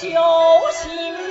[0.00, 0.08] 就
[0.70, 1.27] 心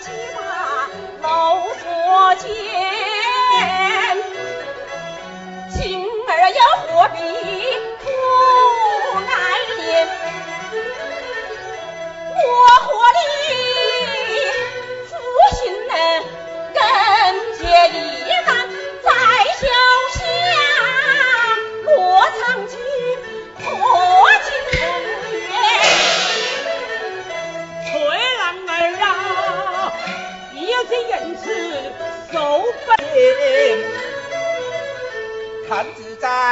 [0.00, 0.88] 几把
[1.20, 2.48] 老佛剑，
[5.70, 7.89] 今儿又何必？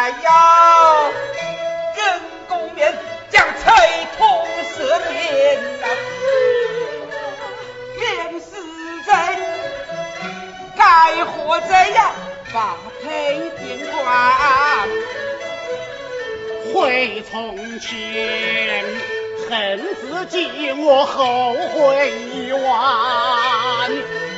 [0.00, 2.96] 还要人工面
[3.30, 5.18] 将才通四品
[11.94, 12.12] 呀
[16.72, 18.84] 回从前
[19.50, 24.37] 恨自己我后悔已晚。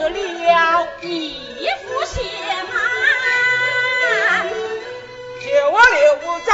[0.00, 2.22] 得了一副血
[2.72, 2.74] 脉
[5.40, 6.52] 就留在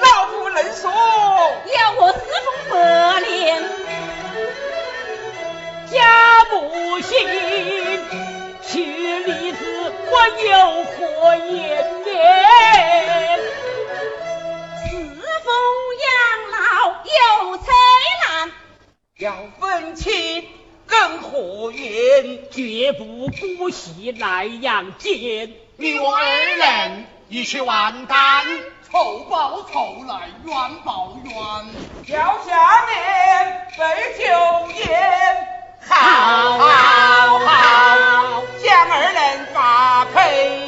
[0.00, 3.62] 老夫能说要我侍奉百年
[5.92, 7.12] 家不行
[8.62, 8.72] 娶
[9.24, 11.52] 历子我有何颜
[12.02, 13.38] 面
[14.82, 14.88] 侍
[15.44, 15.52] 奉
[16.00, 16.08] 养
[16.50, 16.56] 老
[17.04, 17.72] 有灾
[18.26, 18.52] 难
[19.18, 19.24] 要
[19.60, 20.63] 分清
[21.18, 22.50] 何言？
[22.50, 25.52] 绝不姑息来阳奸。
[25.76, 28.44] 你我二人一起完蛋，
[28.90, 31.34] 仇报仇来冤报冤。
[32.04, 33.82] 跳下面，备
[34.18, 34.24] 酒
[34.78, 35.46] 宴，
[35.88, 40.63] 好好好，将二人发配。